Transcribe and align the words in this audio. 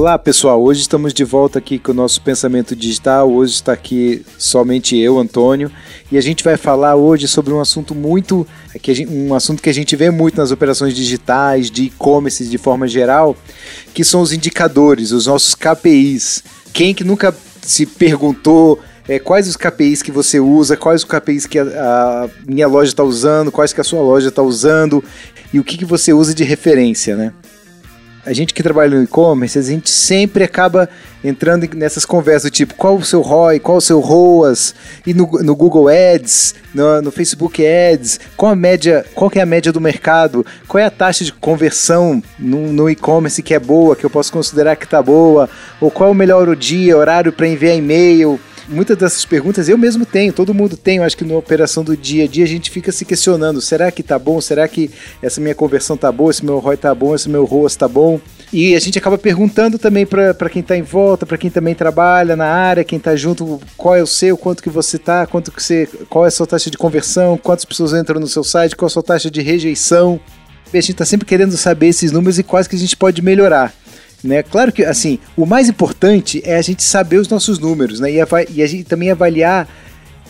Olá 0.00 0.18
pessoal, 0.18 0.62
hoje 0.62 0.80
estamos 0.80 1.12
de 1.12 1.24
volta 1.24 1.58
aqui 1.58 1.78
com 1.78 1.92
o 1.92 1.94
nosso 1.94 2.22
pensamento 2.22 2.74
digital. 2.74 3.30
Hoje 3.30 3.52
está 3.52 3.74
aqui 3.74 4.24
somente 4.38 4.96
eu, 4.96 5.18
Antônio, 5.18 5.70
e 6.10 6.16
a 6.16 6.22
gente 6.22 6.42
vai 6.42 6.56
falar 6.56 6.96
hoje 6.96 7.28
sobre 7.28 7.52
um 7.52 7.60
assunto 7.60 7.94
muito, 7.94 8.46
gente, 8.82 9.06
um 9.06 9.34
assunto 9.34 9.62
que 9.62 9.68
a 9.68 9.74
gente 9.74 9.94
vê 9.94 10.10
muito 10.10 10.38
nas 10.38 10.50
operações 10.50 10.94
digitais, 10.94 11.70
de 11.70 11.82
e-commerce 11.84 12.46
de 12.46 12.56
forma 12.56 12.88
geral, 12.88 13.36
que 13.92 14.02
são 14.02 14.22
os 14.22 14.32
indicadores, 14.32 15.12
os 15.12 15.26
nossos 15.26 15.54
KPIs. 15.54 16.44
Quem 16.72 16.94
que 16.94 17.04
nunca 17.04 17.36
se 17.60 17.84
perguntou 17.84 18.78
é, 19.06 19.18
quais 19.18 19.48
os 19.48 19.56
KPIs 19.56 20.02
que 20.02 20.10
você 20.10 20.40
usa, 20.40 20.78
quais 20.78 21.02
os 21.02 21.08
KPIs 21.10 21.44
que 21.44 21.58
a, 21.58 21.64
a 21.64 22.28
minha 22.46 22.66
loja 22.66 22.90
está 22.90 23.04
usando, 23.04 23.52
quais 23.52 23.74
que 23.74 23.82
a 23.82 23.84
sua 23.84 24.00
loja 24.00 24.30
está 24.30 24.40
usando 24.40 25.04
e 25.52 25.60
o 25.60 25.64
que, 25.64 25.76
que 25.76 25.84
você 25.84 26.14
usa 26.14 26.32
de 26.32 26.42
referência, 26.42 27.14
né? 27.14 27.34
A 28.30 28.32
gente 28.32 28.54
que 28.54 28.62
trabalha 28.62 28.96
no 28.96 29.02
e-commerce, 29.02 29.58
a 29.58 29.62
gente 29.62 29.90
sempre 29.90 30.44
acaba 30.44 30.88
entrando 31.22 31.68
nessas 31.74 32.04
conversas 32.04 32.48
do 32.48 32.54
tipo 32.54 32.74
qual 32.74 32.96
o 32.96 33.04
seu 33.04 33.22
ROI, 33.22 33.58
qual 33.58 33.78
o 33.78 33.80
seu 33.80 33.98
ROAS, 33.98 34.72
e 35.04 35.12
no, 35.12 35.28
no 35.42 35.56
Google 35.56 35.88
Ads, 35.88 36.54
no, 36.72 37.02
no, 37.02 37.10
Facebook 37.10 37.60
Ads, 37.66 38.20
qual 38.36 38.52
a 38.52 38.56
média, 38.56 39.04
qual 39.16 39.28
que 39.28 39.40
é 39.40 39.42
a 39.42 39.46
média 39.46 39.72
do 39.72 39.80
mercado, 39.80 40.46
qual 40.68 40.80
é 40.80 40.84
a 40.84 40.90
taxa 40.90 41.24
de 41.24 41.32
conversão 41.32 42.22
no, 42.38 42.72
no 42.72 42.88
e-commerce 42.88 43.42
que 43.42 43.52
é 43.52 43.58
boa, 43.58 43.96
que 43.96 44.06
eu 44.06 44.10
posso 44.10 44.32
considerar 44.32 44.76
que 44.76 44.84
está 44.84 45.02
boa, 45.02 45.50
ou 45.80 45.90
qual 45.90 46.10
é 46.10 46.12
o 46.12 46.14
melhor 46.14 46.54
dia, 46.54 46.96
horário 46.96 47.32
para 47.32 47.48
enviar 47.48 47.76
e-mail, 47.76 48.38
muitas 48.70 48.96
dessas 48.96 49.24
perguntas 49.24 49.68
eu 49.68 49.76
mesmo 49.76 50.06
tenho, 50.06 50.32
todo 50.32 50.54
mundo 50.54 50.76
tem. 50.76 50.98
Eu 50.98 51.04
acho 51.04 51.16
que 51.16 51.24
na 51.24 51.34
operação 51.34 51.84
do 51.84 51.96
dia 51.96 52.24
a 52.24 52.26
dia 52.26 52.44
a 52.44 52.48
gente 52.48 52.70
fica 52.70 52.92
se 52.92 53.04
questionando: 53.04 53.60
será 53.60 53.90
que 53.90 54.02
tá 54.02 54.18
bom? 54.18 54.40
Será 54.40 54.66
que 54.66 54.90
essa 55.20 55.40
minha 55.40 55.54
conversão 55.54 55.96
tá 55.96 56.10
boa? 56.10 56.30
Esse 56.30 56.44
meu 56.44 56.58
ROI 56.58 56.76
tá 56.76 56.94
bom? 56.94 57.14
Esse 57.14 57.28
meu 57.28 57.44
ROAS 57.44 57.76
tá 57.76 57.88
bom? 57.88 58.20
E 58.52 58.74
a 58.74 58.80
gente 58.80 58.98
acaba 58.98 59.16
perguntando 59.16 59.78
também 59.78 60.04
para 60.04 60.50
quem 60.50 60.60
está 60.60 60.76
em 60.76 60.82
volta, 60.82 61.24
para 61.24 61.38
quem 61.38 61.50
também 61.50 61.74
trabalha 61.74 62.34
na 62.34 62.46
área, 62.46 62.82
quem 62.82 62.96
está 62.96 63.14
junto, 63.14 63.60
qual 63.76 63.94
é 63.94 64.02
o 64.02 64.06
seu, 64.06 64.36
quanto 64.36 64.60
que 64.60 64.68
você 64.68 64.98
tá, 64.98 65.24
quanto 65.24 65.52
que 65.52 65.62
você, 65.62 65.88
qual 66.08 66.24
é 66.24 66.28
a 66.28 66.32
sua 66.32 66.48
taxa 66.48 66.68
de 66.68 66.76
conversão, 66.76 67.38
quantas 67.38 67.64
pessoas 67.64 67.92
entram 67.92 68.18
no 68.18 68.26
seu 68.26 68.42
site, 68.42 68.74
qual 68.74 68.88
é 68.88 68.90
a 68.90 68.92
sua 68.92 69.04
taxa 69.04 69.30
de 69.30 69.40
rejeição. 69.40 70.18
E 70.72 70.78
a 70.78 70.80
gente 70.80 70.92
está 70.92 71.04
sempre 71.04 71.26
querendo 71.26 71.56
saber 71.56 71.88
esses 71.88 72.10
números 72.10 72.38
e 72.40 72.42
quais 72.42 72.66
que 72.66 72.74
a 72.74 72.78
gente 72.78 72.96
pode 72.96 73.22
melhorar. 73.22 73.72
Né? 74.22 74.42
Claro 74.42 74.70
que, 74.70 74.84
assim, 74.84 75.18
o 75.36 75.46
mais 75.46 75.68
importante 75.68 76.42
é 76.44 76.56
a 76.56 76.62
gente 76.62 76.82
saber 76.82 77.16
os 77.16 77.28
nossos 77.28 77.58
números, 77.58 78.00
né? 78.00 78.10
E, 78.12 78.18
e 78.54 78.62
a 78.62 78.66
gente 78.66 78.84
também 78.84 79.10
avaliar 79.10 79.66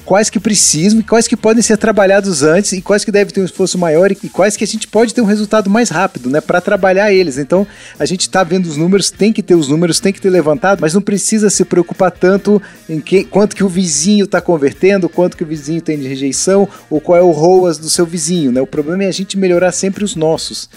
quais 0.05 0.29
que 0.29 0.41
precisam 0.41 1.01
e 1.01 1.03
quais 1.03 1.29
que 1.29 1.37
podem 1.37 1.63
ser 1.63 1.77
trabalhados 1.77 2.43
antes 2.43 2.73
e 2.73 2.83
quais 2.83 3.05
que 3.05 3.13
devem 3.13 3.33
ter 3.33 3.41
um 3.41 3.45
esforço 3.45 3.79
maior 3.79 4.11
e 4.11 4.17
quais 4.29 4.57
que 4.57 4.65
a 4.65 4.67
gente 4.67 4.89
pode 4.89 5.15
ter 5.15 5.21
um 5.21 5.25
resultado 5.25 5.71
mais 5.71 5.89
rápido, 5.89 6.29
né, 6.29 6.41
para 6.41 6.61
trabalhar 6.61 7.13
eles. 7.13 7.39
Então, 7.39 7.67
a 7.99 8.05
gente 8.05 8.23
está 8.23 8.43
vendo 8.43 8.67
os 8.67 8.77
números, 8.77 9.11
tem 9.11 9.33
que 9.33 9.41
ter 9.43 9.55
os 9.55 9.69
números, 9.69 10.01
tem 10.01 10.13
que 10.13 10.21
ter 10.21 10.31
levantado, 10.31 10.81
mas 10.81 10.95
não 10.95 11.01
precisa 11.01 11.49
se 11.49 11.65
preocupar 11.65 12.11
tanto 12.11 12.61
em 12.89 12.99
que, 13.01 13.25
quanto 13.25 13.55
que 13.55 13.63
o 13.63 13.69
vizinho 13.69 14.25
está 14.25 14.41
convertendo, 14.41 15.09
quanto 15.09 15.37
que 15.37 15.45
o 15.45 15.47
vizinho 15.47 15.81
tem 15.81 15.99
de 15.99 16.09
rejeição 16.09 16.69
ou 16.91 17.01
qual 17.01 17.17
é 17.17 17.23
o 17.23 17.31
ROAS 17.31 17.79
do 17.79 17.89
seu 17.89 18.05
vizinho, 18.05 18.51
né? 18.51 18.61
O 18.61 18.67
problema 18.67 19.05
é 19.05 19.07
a 19.07 19.13
gente 19.13 19.39
melhorar 19.39 19.73
sempre 19.73 20.03
os 20.03 20.17
nossos. 20.17 20.69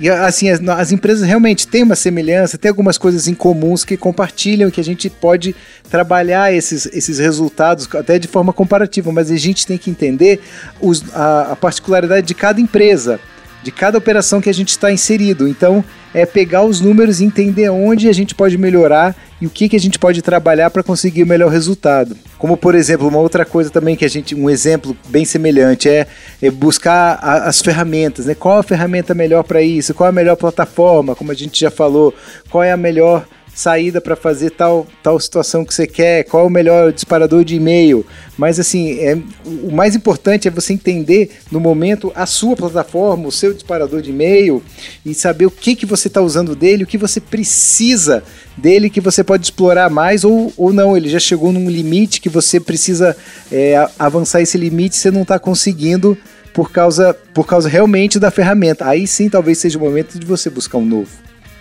E 0.00 0.08
assim, 0.08 0.48
as, 0.48 0.66
as, 0.66 0.92
empresas 0.92 1.28
realmente 1.28 1.68
têm 1.68 1.82
uma 1.82 1.94
semelhança, 1.94 2.56
tem 2.56 2.70
algumas 2.70 2.96
coisas 2.96 3.28
em 3.28 3.34
comuns 3.34 3.84
que 3.84 3.98
compartilham, 3.98 4.70
que 4.70 4.80
a 4.80 4.84
gente 4.84 5.10
pode 5.10 5.54
trabalhar 5.90 6.50
esses, 6.54 6.86
esses 6.86 7.18
resultados 7.18 7.86
até 7.94 8.18
de 8.18 8.26
forma 8.26 8.50
comparativa, 8.50 9.12
mas 9.12 9.30
a 9.30 9.36
gente 9.36 9.66
tem 9.66 9.76
que 9.76 9.90
entender 9.90 10.40
os, 10.80 11.04
a, 11.14 11.52
a 11.52 11.56
particularidade 11.56 12.26
de 12.26 12.34
cada 12.34 12.58
empresa 12.58 13.20
de 13.62 13.70
cada 13.70 13.98
operação 13.98 14.40
que 14.40 14.48
a 14.48 14.54
gente 14.54 14.70
está 14.70 14.90
inserido. 14.90 15.46
Então, 15.46 15.84
é 16.14 16.24
pegar 16.24 16.64
os 16.64 16.80
números 16.80 17.20
e 17.20 17.24
entender 17.24 17.68
onde 17.68 18.08
a 18.08 18.12
gente 18.12 18.34
pode 18.34 18.56
melhorar 18.56 19.14
e 19.38 19.46
o 19.46 19.50
que, 19.50 19.68
que 19.68 19.76
a 19.76 19.80
gente 19.80 19.98
pode 19.98 20.22
trabalhar 20.22 20.70
para 20.70 20.82
conseguir 20.82 21.24
o 21.24 21.26
melhor 21.26 21.50
resultado. 21.50 22.16
Como, 22.40 22.56
por 22.56 22.74
exemplo, 22.74 23.06
uma 23.06 23.18
outra 23.18 23.44
coisa 23.44 23.68
também 23.68 23.94
que 23.94 24.04
a 24.04 24.08
gente, 24.08 24.34
um 24.34 24.48
exemplo 24.48 24.96
bem 25.08 25.26
semelhante 25.26 25.90
é, 25.90 26.06
é 26.40 26.50
buscar 26.50 27.18
a, 27.20 27.48
as 27.48 27.60
ferramentas, 27.60 28.24
né? 28.24 28.34
Qual 28.34 28.58
a 28.58 28.62
ferramenta 28.62 29.12
melhor 29.12 29.44
para 29.44 29.60
isso? 29.60 29.92
Qual 29.92 30.08
a 30.08 30.12
melhor 30.12 30.36
plataforma? 30.36 31.14
Como 31.14 31.30
a 31.30 31.34
gente 31.34 31.60
já 31.60 31.70
falou, 31.70 32.14
qual 32.48 32.64
é 32.64 32.72
a 32.72 32.78
melhor 32.78 33.26
saída 33.54 34.00
para 34.00 34.16
fazer 34.16 34.50
tal, 34.50 34.86
tal 35.02 35.18
situação 35.18 35.64
que 35.64 35.74
você 35.74 35.86
quer, 35.86 36.24
qual 36.24 36.44
é 36.44 36.46
o 36.46 36.50
melhor 36.50 36.92
disparador 36.92 37.44
de 37.44 37.56
e-mail. 37.56 38.04
Mas 38.38 38.58
assim, 38.58 38.98
é, 38.98 39.18
o 39.44 39.70
mais 39.70 39.94
importante 39.94 40.48
é 40.48 40.50
você 40.50 40.72
entender 40.72 41.30
no 41.50 41.60
momento 41.60 42.12
a 42.14 42.26
sua 42.26 42.56
plataforma, 42.56 43.28
o 43.28 43.32
seu 43.32 43.52
disparador 43.52 44.00
de 44.00 44.10
e-mail 44.10 44.62
e 45.04 45.12
saber 45.14 45.46
o 45.46 45.50
que, 45.50 45.76
que 45.76 45.86
você 45.86 46.08
está 46.08 46.20
usando 46.20 46.54
dele, 46.56 46.84
o 46.84 46.86
que 46.86 46.98
você 46.98 47.20
precisa 47.20 48.22
dele 48.56 48.90
que 48.90 49.00
você 49.00 49.24
pode 49.24 49.44
explorar 49.44 49.90
mais 49.90 50.24
ou, 50.24 50.52
ou 50.56 50.72
não. 50.72 50.96
Ele 50.96 51.08
já 51.08 51.18
chegou 51.18 51.52
num 51.52 51.68
limite 51.68 52.20
que 52.20 52.28
você 52.28 52.58
precisa 52.58 53.16
é, 53.50 53.88
avançar 53.98 54.40
esse 54.40 54.56
limite, 54.56 54.96
você 54.96 55.10
não 55.10 55.22
está 55.22 55.38
conseguindo 55.38 56.16
por 56.52 56.70
causa, 56.70 57.14
por 57.34 57.46
causa 57.46 57.68
realmente 57.68 58.18
da 58.18 58.30
ferramenta. 58.30 58.86
Aí 58.86 59.06
sim 59.06 59.28
talvez 59.28 59.58
seja 59.58 59.78
o 59.78 59.80
momento 59.80 60.18
de 60.18 60.26
você 60.26 60.50
buscar 60.50 60.78
um 60.78 60.86
novo, 60.86 61.10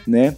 né? 0.08 0.36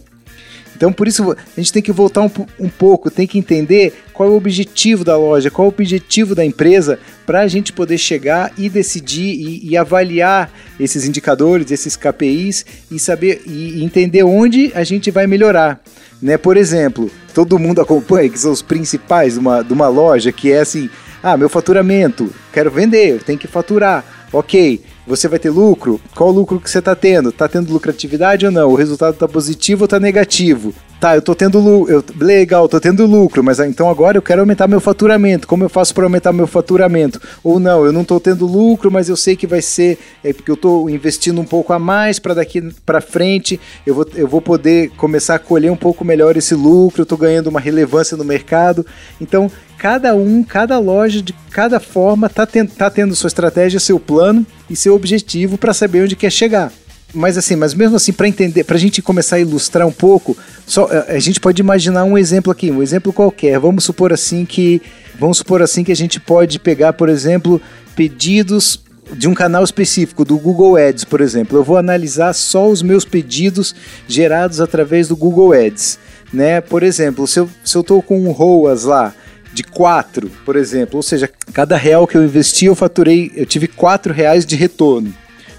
Então, 0.76 0.92
por 0.92 1.06
isso, 1.06 1.32
a 1.32 1.60
gente 1.60 1.72
tem 1.72 1.82
que 1.82 1.92
voltar 1.92 2.22
um, 2.22 2.30
um 2.58 2.68
pouco, 2.68 3.10
tem 3.10 3.26
que 3.26 3.38
entender 3.38 3.94
qual 4.12 4.28
é 4.28 4.32
o 4.32 4.36
objetivo 4.36 5.04
da 5.04 5.16
loja, 5.16 5.50
qual 5.50 5.66
é 5.66 5.70
o 5.70 5.74
objetivo 5.74 6.34
da 6.34 6.44
empresa, 6.44 6.98
para 7.24 7.40
a 7.40 7.48
gente 7.48 7.72
poder 7.72 7.98
chegar 7.98 8.52
e 8.58 8.68
decidir 8.68 9.34
e, 9.34 9.70
e, 9.70 9.76
avaliar 9.76 10.50
esses 10.78 11.04
indicadores, 11.04 11.70
esses 11.70 11.96
KPIs 11.96 12.66
e 12.90 12.98
saber 12.98 13.42
e 13.46 13.82
entender 13.82 14.22
onde 14.22 14.72
a 14.74 14.84
gente 14.84 15.10
vai 15.10 15.26
melhorar. 15.26 15.80
Né? 16.20 16.36
Por 16.36 16.56
exemplo, 16.56 17.10
todo 17.34 17.58
mundo 17.58 17.80
acompanha 17.80 18.28
que 18.28 18.38
são 18.38 18.52
os 18.52 18.62
principais 18.62 19.34
de 19.34 19.38
uma, 19.38 19.62
de 19.62 19.72
uma 19.72 19.88
loja, 19.88 20.32
que 20.32 20.52
é 20.52 20.60
assim: 20.60 20.88
ah, 21.22 21.36
meu 21.36 21.48
faturamento, 21.48 22.32
quero 22.52 22.70
vender, 22.70 23.22
tem 23.22 23.38
que 23.38 23.46
faturar. 23.46 24.04
Ok, 24.32 24.80
você 25.06 25.28
vai 25.28 25.38
ter 25.38 25.50
lucro? 25.50 26.00
Qual 26.14 26.30
o 26.30 26.32
lucro 26.32 26.60
que 26.60 26.70
você 26.70 26.78
está 26.78 26.94
tendo? 26.94 27.30
Está 27.30 27.48
tendo 27.48 27.72
lucratividade 27.72 28.46
ou 28.46 28.52
não? 28.52 28.70
O 28.70 28.74
resultado 28.74 29.14
está 29.14 29.26
positivo 29.26 29.82
ou 29.82 29.84
está 29.86 29.98
negativo? 29.98 30.72
Tá, 31.02 31.16
eu 31.16 31.22
tô 31.22 31.34
tendo 31.34 31.58
lucro, 31.58 32.04
legal, 32.20 32.68
tô 32.68 32.78
tendo 32.78 33.04
lucro, 33.06 33.42
mas 33.42 33.58
ah, 33.58 33.66
então 33.66 33.90
agora 33.90 34.16
eu 34.16 34.22
quero 34.22 34.40
aumentar 34.40 34.68
meu 34.68 34.80
faturamento. 34.80 35.48
Como 35.48 35.64
eu 35.64 35.68
faço 35.68 35.92
para 35.92 36.04
aumentar 36.04 36.32
meu 36.32 36.46
faturamento? 36.46 37.20
Ou 37.42 37.58
não, 37.58 37.84
eu 37.84 37.92
não 37.92 38.04
tô 38.04 38.20
tendo 38.20 38.46
lucro, 38.46 38.88
mas 38.88 39.08
eu 39.08 39.16
sei 39.16 39.34
que 39.34 39.44
vai 39.44 39.60
ser 39.60 39.98
é 40.22 40.32
porque 40.32 40.48
eu 40.48 40.56
tô 40.56 40.88
investindo 40.88 41.40
um 41.40 41.44
pouco 41.44 41.72
a 41.72 41.78
mais 41.78 42.20
para 42.20 42.34
daqui 42.34 42.72
para 42.86 43.00
frente, 43.00 43.58
eu 43.84 43.96
vou, 43.96 44.06
eu 44.14 44.28
vou 44.28 44.40
poder 44.40 44.90
começar 44.90 45.34
a 45.34 45.38
colher 45.40 45.72
um 45.72 45.76
pouco 45.76 46.04
melhor 46.04 46.36
esse 46.36 46.54
lucro, 46.54 47.02
eu 47.02 47.06
tô 47.06 47.16
ganhando 47.16 47.48
uma 47.48 47.58
relevância 47.58 48.16
no 48.16 48.24
mercado. 48.24 48.86
Então, 49.20 49.50
cada 49.82 50.14
um, 50.14 50.44
cada 50.44 50.78
loja 50.78 51.20
de 51.20 51.32
cada 51.50 51.80
forma 51.80 52.28
tá, 52.28 52.46
ten, 52.46 52.64
tá 52.64 52.88
tendo 52.88 53.16
sua 53.16 53.26
estratégia, 53.26 53.80
seu 53.80 53.98
plano 53.98 54.46
e 54.70 54.76
seu 54.76 54.94
objetivo 54.94 55.58
para 55.58 55.74
saber 55.74 56.04
onde 56.04 56.14
quer 56.14 56.30
chegar. 56.30 56.72
Mas 57.12 57.36
assim, 57.36 57.56
mas 57.56 57.74
mesmo 57.74 57.96
assim, 57.96 58.12
para 58.12 58.28
entender, 58.28 58.62
para 58.62 58.76
a 58.76 58.78
gente 58.78 59.02
começar 59.02 59.36
a 59.36 59.40
ilustrar 59.40 59.84
um 59.84 59.92
pouco, 59.92 60.36
só 60.64 60.88
a 61.08 61.18
gente 61.18 61.40
pode 61.40 61.60
imaginar 61.60 62.04
um 62.04 62.16
exemplo 62.16 62.52
aqui, 62.52 62.70
um 62.70 62.80
exemplo 62.80 63.12
qualquer. 63.12 63.58
Vamos 63.58 63.82
supor 63.82 64.12
assim 64.12 64.44
que, 64.44 64.80
vamos 65.18 65.38
supor 65.38 65.60
assim 65.60 65.82
que 65.82 65.90
a 65.90 65.96
gente 65.96 66.20
pode 66.20 66.60
pegar, 66.60 66.92
por 66.92 67.08
exemplo, 67.08 67.60
pedidos 67.96 68.84
de 69.14 69.26
um 69.26 69.34
canal 69.34 69.64
específico, 69.64 70.24
do 70.24 70.38
Google 70.38 70.76
Ads, 70.76 71.02
por 71.02 71.20
exemplo. 71.20 71.58
Eu 71.58 71.64
vou 71.64 71.76
analisar 71.76 72.32
só 72.34 72.68
os 72.68 72.82
meus 72.82 73.04
pedidos 73.04 73.74
gerados 74.06 74.60
através 74.60 75.08
do 75.08 75.16
Google 75.16 75.52
Ads. 75.52 75.98
Né? 76.32 76.60
Por 76.60 76.84
exemplo, 76.84 77.26
se 77.26 77.40
eu 77.40 77.50
estou 77.64 78.00
com 78.00 78.20
um 78.20 78.30
ROAS 78.30 78.84
lá 78.84 79.12
de 79.52 79.62
4, 79.62 80.30
por 80.44 80.56
exemplo, 80.56 80.96
ou 80.96 81.02
seja, 81.02 81.28
cada 81.52 81.76
real 81.76 82.06
que 82.06 82.16
eu 82.16 82.24
investi 82.24 82.66
eu 82.66 82.74
faturei, 82.74 83.30
eu 83.34 83.44
tive 83.44 83.68
4 83.68 84.12
reais 84.12 84.46
de 84.46 84.56
retorno 84.56 85.12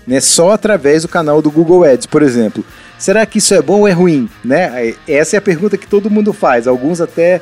né, 0.05 0.19
só 0.19 0.51
através 0.51 1.03
do 1.03 1.07
canal 1.07 1.41
do 1.41 1.51
Google 1.51 1.83
Ads, 1.83 2.05
por 2.05 2.21
exemplo. 2.21 2.63
Será 2.97 3.25
que 3.25 3.39
isso 3.39 3.53
é 3.53 3.61
bom 3.61 3.81
ou 3.81 3.87
é 3.87 3.91
ruim? 3.91 4.29
Né? 4.43 4.93
Essa 5.07 5.35
é 5.35 5.39
a 5.39 5.41
pergunta 5.41 5.77
que 5.77 5.87
todo 5.87 6.09
mundo 6.09 6.31
faz. 6.31 6.67
Alguns 6.67 7.01
até 7.01 7.41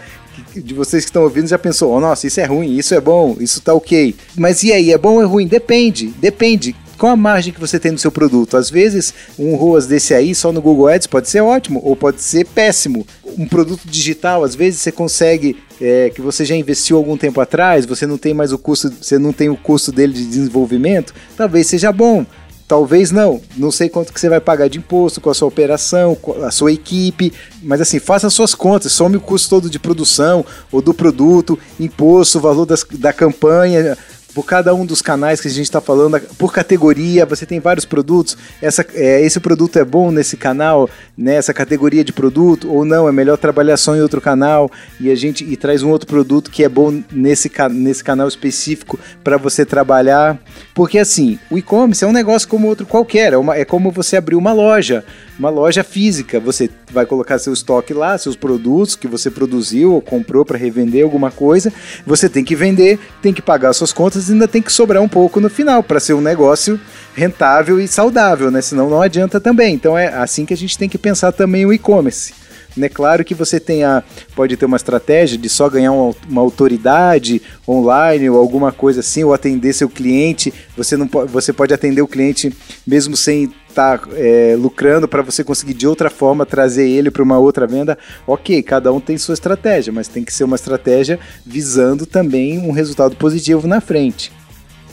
de 0.55 0.73
vocês 0.73 1.03
que 1.03 1.09
estão 1.09 1.23
ouvindo 1.23 1.47
já 1.47 1.59
pensou, 1.59 1.91
oh, 1.91 1.99
nossa, 1.99 2.25
isso 2.25 2.39
é 2.39 2.45
ruim, 2.45 2.77
isso 2.77 2.95
é 2.95 3.01
bom, 3.01 3.35
isso 3.39 3.61
tá 3.61 3.73
ok. 3.73 4.15
Mas 4.35 4.63
e 4.63 4.71
aí, 4.71 4.91
é 4.91 4.97
bom 4.97 5.15
ou 5.15 5.21
é 5.21 5.25
ruim? 5.25 5.47
Depende, 5.47 6.07
depende. 6.19 6.75
Qual 6.97 7.11
a 7.11 7.15
margem 7.15 7.51
que 7.51 7.59
você 7.59 7.79
tem 7.79 7.91
no 7.91 7.97
seu 7.97 8.11
produto? 8.11 8.55
Às 8.55 8.69
vezes, 8.69 9.13
um 9.37 9.55
ROAS 9.55 9.87
desse 9.87 10.13
aí, 10.13 10.35
só 10.35 10.51
no 10.51 10.61
Google 10.61 10.87
Ads, 10.87 11.07
pode 11.07 11.29
ser 11.29 11.41
ótimo 11.41 11.81
ou 11.83 11.95
pode 11.95 12.21
ser 12.21 12.45
péssimo. 12.45 13.05
Um 13.37 13.47
produto 13.47 13.81
digital, 13.85 14.43
às 14.43 14.53
vezes 14.53 14.81
você 14.81 14.91
consegue, 14.91 15.57
é, 15.81 16.11
que 16.11 16.21
você 16.21 16.45
já 16.45 16.55
investiu 16.55 16.95
algum 16.95 17.17
tempo 17.17 17.41
atrás, 17.41 17.85
você 17.85 18.05
não 18.05 18.17
tem 18.17 18.33
mais 18.33 18.53
o 18.53 18.57
custo, 18.57 18.93
você 19.01 19.17
não 19.17 19.33
tem 19.33 19.49
o 19.49 19.57
custo 19.57 19.91
dele 19.91 20.13
de 20.13 20.25
desenvolvimento, 20.25 21.13
talvez 21.35 21.67
seja 21.67 21.91
bom. 21.91 22.25
Talvez 22.67 23.11
não. 23.11 23.41
Não 23.57 23.69
sei 23.69 23.89
quanto 23.89 24.13
que 24.13 24.19
você 24.19 24.29
vai 24.29 24.39
pagar 24.39 24.69
de 24.69 24.77
imposto 24.77 25.19
com 25.19 25.29
a 25.29 25.33
sua 25.33 25.49
operação, 25.49 26.15
com 26.15 26.41
a 26.41 26.49
sua 26.51 26.71
equipe, 26.71 27.33
mas 27.61 27.81
assim, 27.81 27.99
faça 27.99 28.27
as 28.27 28.33
suas 28.33 28.55
contas, 28.55 28.93
some 28.93 29.17
o 29.17 29.19
custo 29.19 29.49
todo 29.49 29.69
de 29.69 29.77
produção 29.77 30.45
ou 30.71 30.81
do 30.81 30.93
produto, 30.93 31.59
imposto, 31.77 32.39
valor 32.39 32.65
das, 32.65 32.85
da 32.93 33.11
campanha, 33.11 33.97
por 34.33 34.45
cada 34.45 34.73
um 34.73 34.85
dos 34.85 35.01
canais 35.01 35.41
que 35.41 35.47
a 35.47 35.51
gente 35.51 35.65
está 35.65 35.81
falando, 35.81 36.19
por 36.37 36.53
categoria, 36.53 37.25
você 37.25 37.45
tem 37.45 37.59
vários 37.59 37.85
produtos. 37.85 38.37
Essa, 38.61 38.85
é, 38.93 39.21
esse 39.21 39.39
produto 39.39 39.77
é 39.77 39.85
bom 39.85 40.11
nesse 40.11 40.37
canal, 40.37 40.89
nessa 41.17 41.53
categoria 41.53 42.03
de 42.03 42.13
produto, 42.13 42.71
ou 42.71 42.85
não, 42.85 43.07
é 43.07 43.11
melhor 43.11 43.37
trabalhar 43.37 43.77
só 43.77 43.95
em 43.95 44.01
outro 44.01 44.21
canal 44.21 44.71
e 44.99 45.11
a 45.11 45.15
gente 45.15 45.43
e 45.43 45.57
traz 45.57 45.83
um 45.83 45.89
outro 45.89 46.07
produto 46.07 46.49
que 46.49 46.63
é 46.63 46.69
bom 46.69 47.01
nesse, 47.11 47.51
nesse 47.71 48.03
canal 48.03 48.27
específico 48.27 48.99
para 49.23 49.37
você 49.37 49.65
trabalhar. 49.65 50.39
Porque 50.73 50.97
assim, 50.97 51.37
o 51.49 51.57
e-commerce 51.57 52.03
é 52.03 52.07
um 52.07 52.13
negócio 52.13 52.47
como 52.47 52.67
outro 52.67 52.85
qualquer, 52.85 53.33
é, 53.33 53.37
uma, 53.37 53.55
é 53.55 53.65
como 53.65 53.91
você 53.91 54.17
abrir 54.17 54.35
uma 54.35 54.53
loja, 54.53 55.03
uma 55.41 55.49
loja 55.49 55.83
física. 55.83 56.39
Você 56.39 56.69
vai 56.91 57.03
colocar 57.03 57.39
seu 57.39 57.51
estoque 57.51 57.95
lá, 57.95 58.15
seus 58.15 58.35
produtos 58.35 58.95
que 58.95 59.07
você 59.07 59.31
produziu 59.31 59.93
ou 59.93 59.99
comprou 59.99 60.45
para 60.45 60.55
revender 60.55 61.03
alguma 61.03 61.31
coisa. 61.31 61.73
Você 62.05 62.29
tem 62.29 62.43
que 62.43 62.55
vender, 62.55 62.99
tem 63.23 63.33
que 63.33 63.41
pagar 63.41 63.73
suas 63.73 63.91
contas 63.91 64.29
e 64.29 64.33
ainda 64.33 64.47
tem 64.47 64.61
que 64.61 64.71
sobrar 64.71 65.01
um 65.01 65.09
pouco 65.09 65.39
no 65.39 65.49
final 65.49 65.81
para 65.81 65.99
ser 65.99 66.13
um 66.13 66.21
negócio 66.21 66.79
rentável 67.15 67.79
e 67.79 67.87
saudável, 67.87 68.51
né? 68.51 68.61
Senão 68.61 68.87
não 68.87 69.01
adianta 69.01 69.39
também. 69.39 69.73
Então 69.73 69.97
é 69.97 70.13
assim 70.13 70.45
que 70.45 70.53
a 70.53 70.57
gente 70.57 70.77
tem 70.77 70.87
que 70.87 70.97
pensar 70.97 71.31
também 71.31 71.65
o 71.65 71.73
e-commerce. 71.73 72.40
Né? 72.75 72.87
Claro 72.87 73.23
que 73.25 73.35
você 73.35 73.59
tenha, 73.59 74.03
pode 74.35 74.55
ter 74.55 74.65
uma 74.65 74.77
estratégia 74.77 75.37
de 75.37 75.49
só 75.49 75.69
ganhar 75.69 75.91
uma, 75.91 76.15
uma, 76.29 76.41
autoridade 76.41 77.41
online 77.67 78.29
ou 78.29 78.37
alguma 78.37 78.71
coisa 78.71 79.01
assim, 79.01 79.23
ou 79.23 79.33
atender 79.33 79.73
seu 79.73 79.89
cliente. 79.89 80.53
Você, 80.77 80.95
não, 80.95 81.07
você 81.07 81.51
pode 81.51 81.73
atender 81.73 82.01
o 82.01 82.07
cliente 82.07 82.53
mesmo 82.85 83.17
sem 83.17 83.51
estar 83.67 83.99
tá, 83.99 84.09
é, 84.13 84.55
lucrando 84.57 85.07
para 85.07 85.21
você 85.21 85.43
conseguir 85.43 85.73
de 85.73 85.87
outra 85.87 86.09
forma 86.09 86.45
trazer 86.45 86.87
ele 86.89 87.11
para 87.11 87.23
uma 87.23 87.37
outra 87.37 87.67
venda. 87.67 87.97
Ok, 88.25 88.61
cada 88.63 88.91
um 88.91 88.99
tem 88.99 89.17
sua 89.17 89.33
estratégia, 89.33 89.91
mas 89.91 90.07
tem 90.07 90.23
que 90.23 90.33
ser 90.33 90.43
uma 90.43 90.55
estratégia 90.55 91.19
visando 91.45 92.05
também 92.05 92.59
um 92.59 92.71
resultado 92.71 93.15
positivo 93.15 93.67
na 93.67 93.81
frente. 93.81 94.31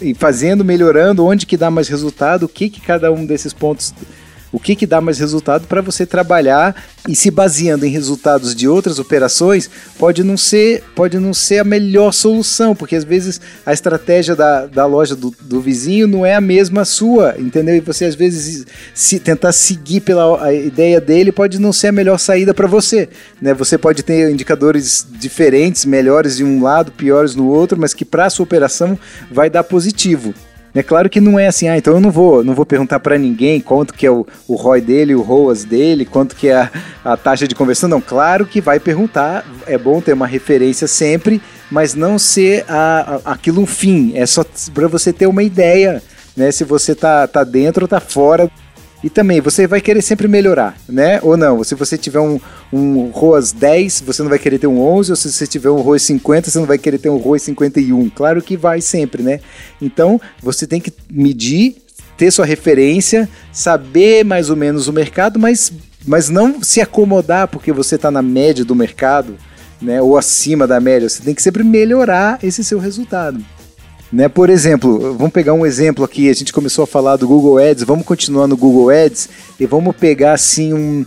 E 0.00 0.14
fazendo, 0.14 0.64
melhorando, 0.64 1.26
onde 1.26 1.44
que 1.44 1.56
dá 1.56 1.70
mais 1.70 1.88
resultado, 1.88 2.44
o 2.44 2.48
que, 2.48 2.70
que 2.70 2.80
cada 2.80 3.10
um 3.10 3.26
desses 3.26 3.52
pontos 3.52 3.92
o 4.52 4.58
que, 4.58 4.74
que 4.74 4.86
dá 4.86 5.00
mais 5.00 5.18
resultado 5.18 5.66
para 5.66 5.80
você 5.80 6.06
trabalhar 6.06 6.74
e 7.06 7.14
se 7.14 7.30
baseando 7.30 7.84
em 7.84 7.90
resultados 7.90 8.54
de 8.54 8.68
outras 8.68 8.98
operações 8.98 9.70
pode 9.98 10.22
não 10.22 10.36
ser 10.36 10.82
pode 10.94 11.18
não 11.18 11.34
ser 11.34 11.58
a 11.58 11.64
melhor 11.64 12.12
solução 12.12 12.74
porque 12.74 12.96
às 12.96 13.04
vezes 13.04 13.40
a 13.64 13.72
estratégia 13.72 14.34
da, 14.34 14.66
da 14.66 14.86
loja 14.86 15.14
do, 15.14 15.34
do 15.40 15.60
vizinho 15.60 16.06
não 16.06 16.24
é 16.24 16.34
a 16.34 16.40
mesma 16.40 16.84
sua 16.84 17.34
entendeu? 17.38 17.76
E 17.76 17.80
você 17.80 18.04
às 18.04 18.14
vezes 18.14 18.66
se 18.94 19.18
tentar 19.18 19.52
seguir 19.52 20.00
pela 20.00 20.52
ideia 20.52 21.00
dele 21.00 21.32
pode 21.32 21.58
não 21.58 21.72
ser 21.72 21.88
a 21.88 21.92
melhor 21.92 22.18
saída 22.18 22.54
para 22.54 22.66
você 22.66 23.08
né? 23.40 23.54
Você 23.54 23.76
pode 23.76 24.02
ter 24.02 24.30
indicadores 24.30 25.06
diferentes 25.10 25.84
melhores 25.84 26.36
de 26.36 26.44
um 26.44 26.62
lado 26.62 26.92
piores 26.92 27.34
no 27.34 27.48
outro 27.48 27.78
mas 27.78 27.94
que 27.94 28.04
para 28.04 28.30
sua 28.30 28.44
operação 28.44 28.98
vai 29.30 29.50
dar 29.50 29.64
positivo 29.64 30.34
é 30.78 30.82
claro 30.82 31.10
que 31.10 31.20
não 31.20 31.36
é 31.36 31.48
assim, 31.48 31.66
ah, 31.66 31.76
então 31.76 31.94
eu 31.94 32.00
não 32.00 32.10
vou, 32.10 32.44
não 32.44 32.54
vou 32.54 32.64
perguntar 32.64 33.00
para 33.00 33.19
ninguém 33.19 33.60
quanto 33.60 33.92
que 33.92 34.06
é 34.06 34.10
o, 34.10 34.25
o 34.46 34.54
ROI 34.54 34.80
dele, 34.80 35.12
o 35.12 35.22
ROAS 35.22 35.64
dele, 35.64 36.04
quanto 36.04 36.36
que 36.36 36.48
é 36.48 36.54
a, 36.54 36.70
a 37.04 37.16
taxa 37.16 37.48
de 37.48 37.54
conversão. 37.54 37.88
Não, 37.88 38.00
claro 38.00 38.46
que 38.46 38.60
vai 38.60 38.78
perguntar, 38.78 39.44
é 39.66 39.76
bom 39.76 40.00
ter 40.00 40.12
uma 40.12 40.26
referência 40.26 40.86
sempre, 40.86 41.42
mas 41.69 41.94
não 41.94 42.16
ser 42.16 42.64
a, 42.69 43.20
a 43.25 43.32
aquilo 43.32 43.60
um 43.60 43.66
fim, 43.66 44.12
é 44.14 44.25
só 44.25 44.44
para 44.72 44.86
você 44.86 45.12
ter 45.12 45.26
uma 45.26 45.42
ideia, 45.42 46.00
né, 46.36 46.52
se 46.52 46.62
você 46.62 46.94
tá, 46.94 47.26
tá 47.26 47.42
dentro 47.42 47.82
ou 47.84 47.88
tá 47.88 47.98
fora 47.98 48.48
e 49.02 49.08
também, 49.08 49.40
você 49.40 49.66
vai 49.66 49.80
querer 49.80 50.02
sempre 50.02 50.26
melhorar, 50.26 50.76
né? 50.88 51.20
Ou 51.22 51.36
não? 51.36 51.62
Se 51.62 51.76
você 51.76 51.96
tiver 51.96 52.18
um, 52.18 52.40
um 52.72 53.10
ROAS 53.10 53.52
10, 53.52 54.00
você 54.00 54.22
não 54.22 54.28
vai 54.28 54.40
querer 54.40 54.58
ter 54.58 54.66
um 54.66 54.80
11, 54.80 55.12
ou 55.12 55.16
se 55.16 55.30
você 55.30 55.46
tiver 55.46 55.70
um 55.70 55.80
ROAS 55.80 56.02
50, 56.02 56.50
você 56.50 56.58
não 56.58 56.66
vai 56.66 56.78
querer 56.78 56.98
ter 56.98 57.08
um 57.08 57.16
ROAS 57.16 57.42
51. 57.42 58.10
Claro 58.10 58.42
que 58.42 58.56
vai 58.56 58.80
sempre, 58.80 59.22
né? 59.22 59.38
Então, 59.80 60.20
você 60.42 60.66
tem 60.66 60.80
que 60.80 60.92
medir, 61.08 61.76
ter 62.16 62.32
sua 62.32 62.44
referência, 62.44 63.28
saber 63.52 64.24
mais 64.24 64.50
ou 64.50 64.56
menos 64.56 64.88
o 64.88 64.92
mercado, 64.92 65.38
mas, 65.38 65.72
mas 66.04 66.28
não 66.28 66.60
se 66.60 66.80
acomodar 66.80 67.46
porque 67.46 67.72
você 67.72 67.94
está 67.94 68.10
na 68.10 68.20
média 68.20 68.64
do 68.64 68.74
mercado, 68.74 69.36
né? 69.80 70.02
Ou 70.02 70.18
acima 70.18 70.66
da 70.66 70.80
média. 70.80 71.08
Você 71.08 71.22
tem 71.22 71.36
que 71.36 71.42
sempre 71.42 71.62
melhorar 71.62 72.40
esse 72.42 72.64
seu 72.64 72.80
resultado. 72.80 73.40
Né? 74.12 74.28
Por 74.28 74.49
exemplo, 74.49 75.14
vamos 75.14 75.32
pegar 75.32 75.52
um 75.52 75.66
exemplo 75.66 76.05
aqui, 76.05 76.31
a 76.31 76.34
gente 76.34 76.52
começou 76.52 76.84
a 76.84 76.87
falar 76.87 77.16
do 77.16 77.28
Google 77.28 77.58
Ads, 77.58 77.84
vamos 77.84 78.06
continuar 78.06 78.46
no 78.46 78.56
Google 78.56 78.90
Ads 78.90 79.28
e 79.60 79.66
vamos 79.66 79.94
pegar 79.94 80.32
assim 80.32 80.72
um, 80.72 81.05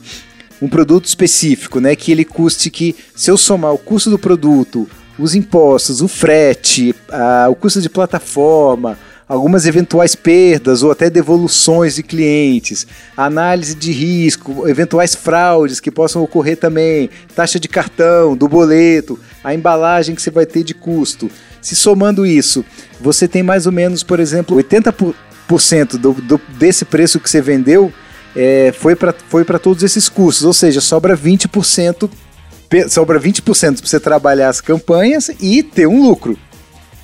um 0.62 0.70
produto 0.70 1.06
específico, 1.06 1.80
né? 1.80 1.96
Que 1.96 2.12
ele 2.12 2.24
custe 2.24 2.70
que, 2.70 2.96
se 3.16 3.32
eu 3.32 3.38
somar 3.38 3.74
o 3.74 3.78
custo 3.78 4.12
do 4.12 4.20
produto, 4.20 4.88
os 5.18 5.34
impostos, 5.34 6.02
o 6.02 6.08
frete, 6.08 6.94
a, 7.10 7.48
o 7.50 7.56
custo 7.56 7.82
de 7.82 7.90
plataforma, 7.90 8.98
algumas 9.32 9.66
eventuais 9.66 10.14
perdas 10.14 10.84
ou 10.84 10.92
até 10.92 11.10
devoluções 11.10 11.96
de 11.96 12.04
clientes, 12.04 12.86
análise 13.16 13.74
de 13.74 13.90
risco, 13.90 14.68
eventuais 14.68 15.16
fraudes 15.16 15.80
que 15.80 15.90
possam 15.90 16.22
ocorrer 16.22 16.58
também, 16.58 17.10
taxa 17.34 17.58
de 17.58 17.70
cartão, 17.70 18.36
do 18.36 18.50
boleto, 18.50 19.18
a 19.42 19.54
embalagem 19.54 20.16
que 20.16 20.22
você 20.22 20.30
vai 20.30 20.46
ter 20.46 20.64
de 20.64 20.74
custo. 20.74 21.32
Se 21.62 21.78
somando 21.78 22.26
isso, 22.26 22.66
você 23.00 23.26
tem 23.26 23.42
mais 23.42 23.66
ou 23.66 23.72
menos, 23.72 24.04
por 24.04 24.20
exemplo, 24.20 24.58
80% 24.58 25.14
do, 25.98 26.12
do, 26.12 26.42
desse 26.60 26.84
preço 26.84 27.18
que 27.18 27.30
você 27.30 27.42
vendeu 27.42 27.92
é, 28.36 28.74
foi 28.78 28.98
para 28.98 29.16
foi 29.30 29.46
todos 29.46 29.82
esses 29.82 30.10
custos, 30.10 30.44
ou 30.44 30.54
seja, 30.54 30.82
sobra 30.82 31.16
20%, 31.16 32.10
sobra 32.90 33.18
20% 33.18 33.44
para 33.80 33.88
você 33.88 34.00
trabalhar 34.00 34.50
as 34.50 34.60
campanhas 34.60 35.32
e 35.40 35.64
ter 35.64 35.88
um 35.88 36.04
lucro. 36.04 36.38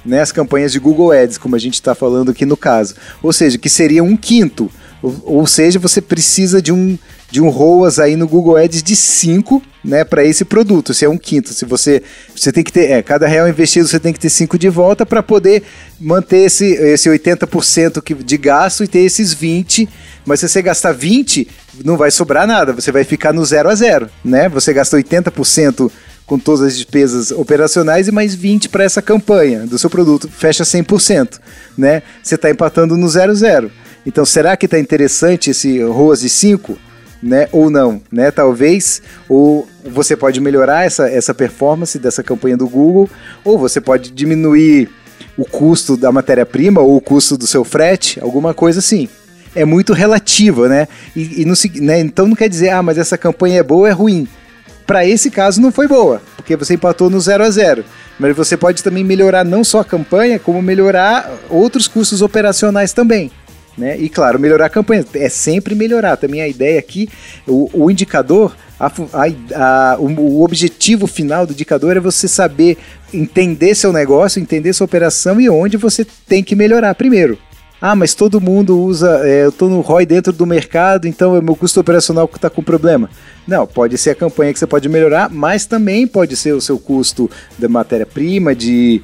Né, 0.08 0.22
as 0.22 0.32
campanhas 0.32 0.72
de 0.72 0.80
Google 0.80 1.12
Ads, 1.12 1.38
como 1.38 1.58
a 1.58 1.60
gente 1.60 1.74
está 1.74 1.94
falando 1.94 2.32
aqui 2.32 2.46
no 2.46 2.56
caso. 2.56 2.96
Ou 3.22 3.34
seja, 3.34 3.58
que 3.58 3.70
seria 3.70 4.02
um 4.02 4.16
quinto. 4.16 4.72
Ou, 5.04 5.22
ou 5.26 5.46
seja, 5.46 5.78
você 5.80 6.00
precisa 6.02 6.62
de 6.62 6.72
um, 6.72 6.98
de 7.30 7.42
um 7.42 7.50
ROAS 7.50 8.00
aí 8.00 8.16
no 8.16 8.28
Google 8.28 8.56
Ads 8.56 8.82
de 8.82 8.96
5, 8.96 9.62
né, 9.84 10.04
para 10.04 10.24
esse 10.24 10.46
produto. 10.46 10.94
Se 10.94 11.06
é 11.06 11.10
um 11.10 11.18
quinto, 11.18 11.54
se 11.54 11.66
você 11.66 12.02
você 12.34 12.52
tem 12.52 12.64
que 12.64 12.72
ter, 12.72 12.90
é, 12.92 13.02
cada 13.02 13.28
real 13.28 13.48
investido 13.48 13.88
você 13.88 14.00
tem 14.00 14.14
que 14.14 14.20
ter 14.20 14.30
5 14.30 14.58
de 14.58 14.70
volta 14.70 15.06
para 15.06 15.22
poder 15.22 15.64
manter 16.00 16.46
esse 16.46 16.66
esse 16.66 17.10
80% 17.10 18.02
que, 18.02 18.14
de 18.14 18.38
gasto 18.38 18.84
e 18.84 18.88
ter 18.88 19.00
esses 19.00 19.34
20, 19.34 19.88
mas 20.26 20.40
se 20.40 20.48
você 20.48 20.62
gastar 20.62 20.94
20, 20.94 21.48
não 21.84 21.98
vai 21.98 22.12
sobrar 22.12 22.48
nada, 22.48 22.74
você 22.74 22.92
vai 22.92 23.04
ficar 23.04 23.34
no 23.34 23.46
0 23.46 23.70
a 23.70 23.76
0, 23.76 24.10
né? 24.24 24.50
Você 24.50 24.74
gasta 24.74 24.98
80% 24.98 25.92
com 26.28 26.38
todas 26.38 26.62
as 26.62 26.76
despesas 26.76 27.32
operacionais 27.32 28.08
e 28.08 28.12
mais 28.12 28.36
20 28.36 28.70
para 28.70 28.84
essa 28.84 29.02
campanha 29.02 29.66
do 29.66 29.80
seu 29.80 29.90
produto, 29.90 30.30
fecha 30.30 30.64
100%, 30.64 31.40
né? 31.78 32.04
Você 32.22 32.36
está 32.36 32.52
empatando 32.52 32.98
no 32.98 33.08
0 33.08 33.32
a 33.32 33.36
0. 33.36 33.72
Então, 34.06 34.26
será 34.26 34.56
que 34.56 34.66
está 34.66 34.78
interessante 34.78 35.50
esse 35.50 35.82
ROAS 35.82 36.20
de 36.20 36.30
5? 36.30 36.78
né? 37.22 37.48
Ou 37.52 37.70
não, 37.70 38.02
né? 38.12 38.30
Talvez, 38.30 39.02
ou 39.28 39.68
você 39.84 40.16
pode 40.16 40.40
melhorar 40.40 40.86
essa, 40.86 41.10
essa 41.10 41.34
performance 41.34 41.98
dessa 41.98 42.22
campanha 42.22 42.58
do 42.58 42.68
Google, 42.68 43.10
ou 43.44 43.58
você 43.58 43.82
pode 43.82 44.12
diminuir 44.12 44.88
o 45.38 45.46
custo 45.46 45.98
da 45.98 46.12
matéria-prima 46.12 46.82
ou 46.82 46.98
o 46.98 47.02
custo 47.02 47.38
do 47.38 47.48
seu 47.48 47.64
frete, 47.64 48.20
alguma 48.22 48.54
coisa 48.54 48.80
assim. 48.80 49.08
É 49.56 49.66
muito 49.66 49.94
relativa, 49.94 50.68
né? 50.68 50.88
E, 51.16 51.42
e 51.42 51.46
não, 51.46 51.56
né? 51.82 52.00
Então 52.00 52.28
não 52.28 52.36
quer 52.36 52.50
dizer, 52.50 52.70
ah, 52.70 52.84
mas 52.84 52.98
essa 52.98 53.18
campanha 53.18 53.60
é 53.60 53.64
boa 53.64 53.82
ou 53.82 53.88
é 53.88 53.92
ruim. 53.92 54.28
Para 54.88 55.06
esse 55.06 55.30
caso 55.30 55.60
não 55.60 55.70
foi 55.70 55.86
boa, 55.86 56.22
porque 56.38 56.56
você 56.56 56.76
empatou 56.76 57.10
no 57.10 57.20
0 57.20 57.44
a 57.44 57.50
0 57.50 57.84
Mas 58.18 58.34
você 58.34 58.56
pode 58.56 58.82
também 58.82 59.04
melhorar 59.04 59.44
não 59.44 59.62
só 59.62 59.82
a 59.82 59.86
campanha, 59.86 60.40
como 60.40 60.62
melhorar 60.62 61.30
outros 61.50 61.90
custos 61.90 62.22
operacionais 62.22 62.94
também. 62.94 63.30
Né? 63.78 63.98
E 64.00 64.08
claro, 64.10 64.40
melhorar 64.40 64.68
a 64.68 64.70
campanha. 64.70 65.06
É 65.14 65.30
sempre 65.30 65.76
melhorar. 65.76 66.16
Também 66.16 66.42
a 66.42 66.48
ideia 66.48 66.80
aqui, 66.80 67.10
o, 67.46 67.70
o 67.74 67.92
indicador, 67.92 68.56
a, 68.80 68.88
a, 68.88 69.94
a, 69.94 69.98
o, 70.00 70.06
o, 70.06 70.44
objetivo 70.44 71.06
final 71.06 71.46
do 71.46 71.54
indicador 71.54 71.98
é 71.98 72.00
você 72.00 72.28
saber 72.28 72.78
entender 73.14 73.76
seu 73.76 73.92
negócio, 73.92 74.42
entender 74.42 74.74
sua 74.74 74.86
operação 74.86 75.40
e 75.40 75.50
onde 75.50 75.78
você 75.78 76.06
tem 76.28 76.44
que 76.44 76.56
melhorar 76.56 76.96
primeiro. 76.96 77.38
Ah, 77.80 77.96
mas 77.96 78.16
todo 78.16 78.42
mundo 78.42 78.80
usa, 78.80 79.22
é, 79.24 79.46
eu 79.46 79.50
estou 79.50 79.70
no 79.70 79.82
ROI 79.82 80.06
dentro 80.06 80.34
do 80.34 80.48
mercado, 80.48 81.08
então 81.08 81.36
é 81.36 81.40
o 81.40 81.44
meu 81.44 81.56
custo 81.56 81.80
operacional 81.80 82.28
que 82.28 82.38
está 82.38 82.50
com 82.50 82.64
problema. 82.64 83.08
Não, 83.48 83.68
pode 83.68 83.98
ser 84.00 84.12
a 84.12 84.16
campanha 84.16 84.52
que 84.52 84.58
você 84.58 84.66
pode 84.66 84.90
melhorar, 84.90 85.30
mas 85.30 85.66
também 85.66 86.08
pode 86.08 86.36
ser 86.36 86.54
o 86.54 86.62
seu 86.62 86.80
custo 86.80 87.30
da 87.58 87.70
matéria-prima, 87.70 88.56
de, 88.56 89.00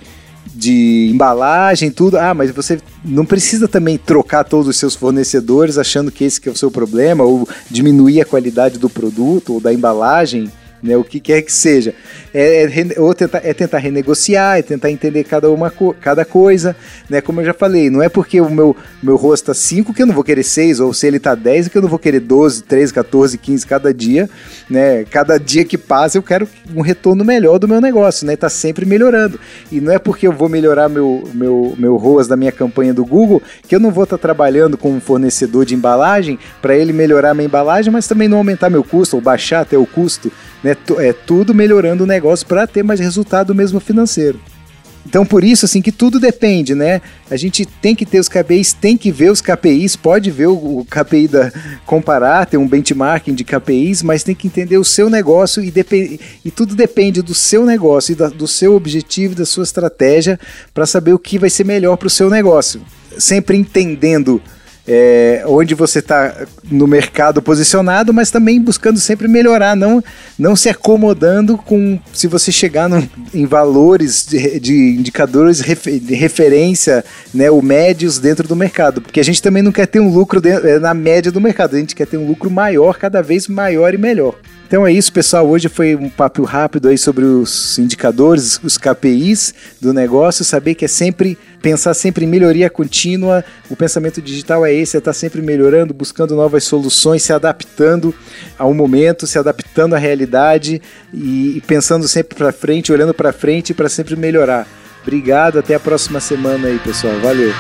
de 0.56 1.12
embalagem, 1.14 1.92
tudo. 1.92 2.18
Ah, 2.18 2.34
mas 2.34 2.50
você 2.50 2.80
não 3.06 3.26
precisa 3.26 3.68
também 3.68 3.96
trocar 3.96 4.44
todos 4.44 4.68
os 4.68 4.78
seus 4.78 4.96
fornecedores 4.96 5.78
achando 5.78 6.12
que 6.12 6.24
esse 6.24 6.42
que 6.42 6.50
é 6.50 6.52
o 6.52 6.58
seu 6.58 6.72
problema, 6.72 7.24
ou 7.24 7.48
diminuir 7.70 8.22
a 8.22 8.26
qualidade 8.26 8.80
do 8.80 8.90
produto 8.90 9.54
ou 9.54 9.60
da 9.62 9.72
embalagem. 9.72 10.52
Né? 10.84 10.98
O 10.98 11.04
que 11.04 11.20
quer 11.20 11.42
que 11.42 11.52
seja. 11.52 11.96
É, 12.34 12.64
é, 12.66 13.00
ou 13.00 13.14
tentar, 13.14 13.42
é 13.44 13.54
tentar 13.54 13.78
renegociar, 13.78 14.58
é 14.58 14.62
tentar 14.62 14.92
entender 14.92 15.24
cada, 15.24 15.50
uma, 15.50 15.72
cada 16.02 16.26
coisa, 16.26 16.76
né? 17.10 17.22
Como 17.22 17.40
eu 17.40 17.46
já 17.46 17.54
falei, 17.54 17.90
não 17.90 18.04
é 18.04 18.10
porque 18.10 18.42
o 18.42 18.50
meu, 18.50 18.76
meu 19.02 19.16
rosto 19.16 19.46
tá 19.46 19.54
5 19.54 19.94
que 19.94 20.02
eu 20.02 20.06
não 20.06 20.14
vou 20.14 20.24
querer 20.24 20.44
6, 20.44 20.80
ou 20.82 20.94
se 20.94 21.08
ele 21.08 21.20
tá 21.20 21.34
10 21.34 21.70
que 21.70 21.78
eu 21.78 21.82
não 21.82 21.90
vou 21.90 22.00
querer 22.00 22.20
12, 22.20 22.64
13, 22.64 22.94
14, 22.94 23.38
15 23.38 23.66
cada 23.66 23.94
dia, 23.94 24.30
né? 24.70 25.06
Cada 25.06 25.40
dia 25.40 25.64
que 25.64 25.78
passa 25.78 26.18
eu 26.18 26.24
quero 26.24 26.48
um 26.76 26.82
retorno 26.82 27.24
melhor 27.24 27.58
do 27.58 27.68
meu 27.68 27.80
negócio, 27.80 28.28
né? 28.28 28.36
Tá 28.36 28.50
sempre 28.50 28.86
melhorando. 28.86 29.40
E 29.72 29.80
não 29.80 29.94
é 29.94 29.98
porque 29.98 30.28
eu 30.28 30.34
vou 30.34 30.50
melhorar 30.50 30.90
meu, 30.90 31.24
meu, 31.34 31.74
meu 31.78 31.96
ROAS 31.96 32.28
da 32.28 32.36
minha 32.36 32.52
campanha 32.52 32.94
do 32.94 33.06
Google 33.06 33.42
que 33.68 33.76
eu 33.76 33.80
não 33.80 33.92
vou 33.92 34.04
estar 34.04 34.18
tá 34.18 34.22
trabalhando 34.22 34.78
com 34.78 34.92
um 34.92 35.00
fornecedor 35.00 35.66
de 35.66 35.76
embalagem 35.76 36.38
para 36.62 36.76
ele 36.76 36.94
melhorar 36.94 37.34
minha 37.34 37.46
embalagem, 37.46 37.92
mas 37.92 38.08
também 38.08 38.28
não 38.28 38.38
aumentar 38.38 38.70
meu 38.70 38.84
custo 38.84 39.16
ou 39.16 39.22
baixar 39.22 39.62
até 39.62 39.78
o 39.78 39.86
custo, 39.86 40.32
né? 40.64 40.76
É 41.00 41.14
tudo 41.14 41.54
melhorando 41.54 42.04
o 42.04 42.08
negócio 42.08 42.48
para 42.48 42.66
ter 42.66 42.84
mais 42.84 43.00
resultado 43.00 43.54
mesmo 43.54 43.80
financeiro. 43.80 44.40
Então, 45.06 45.26
por 45.26 45.44
isso, 45.44 45.66
assim, 45.66 45.82
que 45.82 45.92
tudo 45.92 46.20
depende, 46.20 46.74
né? 46.74 47.02
A 47.30 47.36
gente 47.36 47.66
tem 47.66 47.94
que 47.94 48.06
ter 48.06 48.20
os 48.20 48.30
KPIs, 48.30 48.72
tem 48.72 48.98
que 48.98 49.12
ver 49.12 49.32
os 49.32 49.42
KPIs, 49.42 49.98
pode 49.98 50.32
ver 50.32 50.48
o, 50.48 50.86
KPI 50.90 51.28
da 51.28 51.52
comparar, 51.86 52.46
ter 52.46 52.58
um 52.58 52.68
benchmarking 52.68 53.34
de 53.34 53.44
KPIs, 53.44 54.02
mas 54.02 54.24
tem 54.24 54.34
que 54.34 54.48
entender 54.48 54.78
o 54.78 54.84
seu 54.84 55.10
negócio 55.10 55.62
e, 55.62 55.74
e 56.46 56.52
tudo 56.52 56.74
depende 56.74 57.22
do 57.22 57.36
seu 57.36 57.66
negócio 57.66 58.14
e 58.14 58.16
da, 58.16 58.30
do 58.30 58.48
seu 58.48 58.76
objetivo, 58.76 59.36
da 59.36 59.46
sua 59.46 59.64
estratégia 59.64 60.40
para 60.74 60.86
saber 60.86 61.14
o 61.14 61.20
que 61.20 61.38
vai 61.38 61.50
ser 61.50 61.66
melhor 61.66 61.98
para 61.98 62.08
o 62.08 62.10
seu 62.10 62.30
negócio. 62.30 62.82
Sempre 63.18 63.58
entendendo 63.58 64.42
é, 64.88 65.44
onde 65.48 65.74
você 65.74 66.00
está 66.00 66.46
no 66.70 66.86
mercado 66.86 67.42
posicionado, 67.42 68.14
mas 68.14 68.30
também 68.30 68.62
buscando 68.62 69.00
sempre 69.00 69.28
melhorar, 69.28 69.76
não, 69.76 70.04
não 70.38 70.56
se 70.56 70.70
acomodando 70.70 71.58
com 71.58 72.00
se 72.14 72.28
você 72.28 72.52
chegar 72.52 72.90
no, 72.90 73.08
em 73.34 73.46
valores 73.46 74.26
de, 74.26 74.60
de 74.60 74.74
indicadores 75.00 75.62
refer, 75.62 76.00
de 76.00 76.14
referência, 76.14 77.04
né, 77.34 77.50
o 77.50 77.62
médios 77.62 78.20
dentro 78.20 78.48
do 78.48 78.56
mercado, 78.56 79.02
porque 79.02 79.20
a 79.20 79.24
gente 79.24 79.42
também 79.42 79.64
não 79.64 79.72
quer 79.72 79.88
ter 79.88 80.00
um 80.00 80.10
lucro 80.10 80.42
dentro, 80.42 80.68
é, 80.68 80.80
na 80.80 80.94
média 80.94 81.32
do 81.32 81.40
mercado, 81.40 81.76
a 81.76 81.80
gente 81.80 81.96
quer 81.96 82.08
ter 82.08 82.18
um 82.18 82.28
lucro 82.28 82.52
maior, 82.52 82.98
cada 82.98 83.22
vez 83.22 83.48
maior 83.48 83.94
e 83.94 83.98
melhor. 83.98 84.36
Então 84.74 84.88
é 84.88 84.92
isso, 84.92 85.14
pessoal. 85.14 85.48
Hoje 85.48 85.70
foi 85.70 85.96
um 85.96 86.10
papo 86.10 86.42
rápido 86.42 86.88
aí 86.88 86.98
sobre 86.98 87.24
os 87.24 87.78
indicadores, 87.78 88.60
os 88.64 88.76
KPIs 88.76 89.54
do 89.80 89.94
negócio. 89.94 90.44
Saber 90.44 90.74
que 90.74 90.84
é 90.84 90.88
sempre 90.88 91.38
pensar 91.62 91.94
sempre 91.94 92.26
em 92.26 92.28
melhoria 92.28 92.72
contínua. 92.72 93.46
O 93.70 93.76
pensamento 93.76 94.20
digital 94.20 94.66
é 94.66 94.74
esse, 94.74 94.98
é 94.98 94.98
estar 94.98 95.12
tá 95.12 95.14
sempre 95.14 95.44
melhorando, 95.44 95.94
buscando 95.94 96.36
novas 96.36 96.64
soluções, 96.64 97.22
se 97.22 97.32
adaptando 97.32 98.16
ao 98.58 98.74
momento, 98.74 99.28
se 99.28 99.38
adaptando 99.38 99.94
à 99.94 100.00
realidade 100.00 100.82
e, 101.14 101.62
pensando 101.68 102.08
sempre 102.08 102.36
para 102.36 102.52
frente, 102.52 102.92
olhando 102.92 103.14
para 103.14 103.32
frente 103.32 103.76
para 103.76 103.88
sempre 103.88 104.16
melhorar. 104.16 104.68
Obrigado, 105.04 105.60
até 105.60 105.76
a 105.76 105.80
próxima 105.80 106.20
semana 106.20 106.68
aí, 106.70 106.80
pessoal. 106.80 107.14
Valeu. 107.20 107.54